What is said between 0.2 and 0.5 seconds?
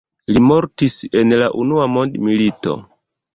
Li